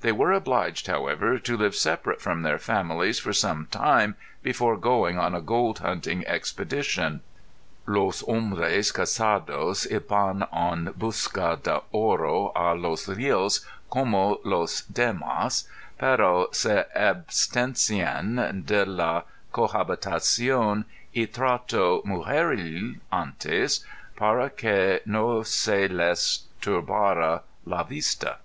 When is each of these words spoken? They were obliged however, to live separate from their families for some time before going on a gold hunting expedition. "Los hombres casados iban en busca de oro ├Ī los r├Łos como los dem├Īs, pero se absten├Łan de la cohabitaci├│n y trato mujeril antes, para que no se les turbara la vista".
They 0.00 0.12
were 0.12 0.32
obliged 0.32 0.86
however, 0.86 1.38
to 1.38 1.56
live 1.58 1.74
separate 1.74 2.22
from 2.22 2.40
their 2.40 2.58
families 2.58 3.18
for 3.18 3.34
some 3.34 3.68
time 3.70 4.16
before 4.42 4.78
going 4.78 5.18
on 5.18 5.34
a 5.34 5.42
gold 5.42 5.80
hunting 5.80 6.26
expedition. 6.26 7.20
"Los 7.86 8.22
hombres 8.26 8.92
casados 8.92 9.86
iban 9.90 10.44
en 10.54 10.94
busca 10.94 11.62
de 11.62 11.82
oro 11.92 12.50
├Ī 12.56 12.80
los 12.80 13.06
r├Łos 13.06 13.62
como 13.90 14.40
los 14.42 14.84
dem├Īs, 14.90 15.68
pero 15.98 16.48
se 16.52 16.86
absten├Łan 16.96 18.64
de 18.64 18.86
la 18.86 19.24
cohabitaci├│n 19.52 20.86
y 21.14 21.26
trato 21.26 22.00
mujeril 22.06 23.00
antes, 23.12 23.84
para 24.16 24.48
que 24.48 25.00
no 25.04 25.42
se 25.42 25.88
les 25.88 26.44
turbara 26.62 27.42
la 27.66 27.82
vista". 27.82 28.38